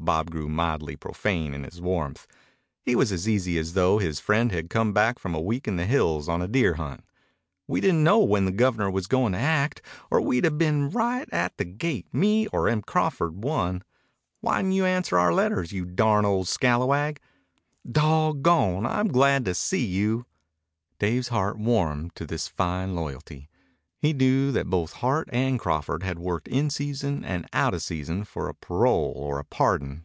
Bob 0.00 0.30
grew 0.30 0.50
mildly 0.50 0.96
profane 0.96 1.54
in 1.54 1.64
his 1.64 1.80
warmth. 1.80 2.26
He 2.82 2.94
was 2.94 3.10
as 3.10 3.26
easy 3.26 3.56
as 3.58 3.72
though 3.72 3.96
his 3.96 4.20
friend 4.20 4.52
had 4.52 4.68
come 4.68 4.92
back 4.92 5.18
from 5.18 5.34
a 5.34 5.40
week 5.40 5.66
in 5.66 5.76
the 5.76 5.86
hills 5.86 6.28
on 6.28 6.42
a 6.42 6.48
deer 6.48 6.74
hunt. 6.74 7.02
"We 7.66 7.80
didn't 7.80 8.04
know 8.04 8.18
when 8.18 8.44
the 8.44 8.52
Governor 8.52 8.90
was 8.90 9.06
goin' 9.06 9.32
to 9.32 9.38
act. 9.38 9.80
Or 10.10 10.20
we'd 10.20 10.44
'a' 10.44 10.50
been 10.50 10.90
right 10.90 11.26
at 11.32 11.56
the 11.56 11.64
gate, 11.64 12.06
me 12.12 12.46
or 12.48 12.68
Em 12.68 12.82
Crawford 12.82 13.42
one. 13.42 13.82
Whyn't 14.42 14.74
you 14.74 14.84
answer 14.84 15.16
our 15.16 15.32
letters, 15.32 15.72
you 15.72 15.86
darned 15.86 16.26
old 16.26 16.48
scalawag? 16.48 17.18
Dawggone, 17.90 18.82
but 18.82 18.92
I'm 18.92 19.08
glad 19.08 19.46
to 19.46 19.54
see 19.54 19.86
you." 19.86 20.26
Dave's 20.98 21.28
heart 21.28 21.56
warmed 21.56 22.14
to 22.16 22.26
this 22.26 22.46
fine 22.46 22.94
loyalty. 22.94 23.48
He 23.96 24.12
knew 24.12 24.52
that 24.52 24.68
both 24.68 24.92
Hart 24.92 25.30
and 25.32 25.58
Crawford 25.58 26.02
had 26.02 26.18
worked 26.18 26.46
in 26.48 26.68
season 26.68 27.24
and 27.24 27.48
out 27.54 27.72
of 27.72 27.80
season 27.80 28.24
for 28.24 28.50
a 28.50 28.54
parole 28.54 29.14
or 29.16 29.38
a 29.38 29.44
pardon. 29.44 30.04